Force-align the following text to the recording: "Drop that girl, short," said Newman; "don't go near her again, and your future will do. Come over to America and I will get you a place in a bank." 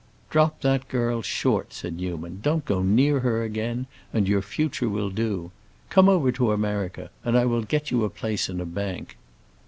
"Drop 0.31 0.61
that 0.61 0.87
girl, 0.87 1.21
short," 1.21 1.73
said 1.73 1.95
Newman; 1.97 2.39
"don't 2.41 2.65
go 2.65 2.81
near 2.81 3.19
her 3.19 3.43
again, 3.43 3.85
and 4.11 4.27
your 4.27 4.41
future 4.41 4.89
will 4.89 5.11
do. 5.11 5.51
Come 5.91 6.09
over 6.09 6.31
to 6.31 6.51
America 6.53 7.11
and 7.23 7.37
I 7.37 7.45
will 7.45 7.61
get 7.61 7.91
you 7.91 8.03
a 8.03 8.09
place 8.09 8.49
in 8.49 8.59
a 8.59 8.65
bank." 8.65 9.15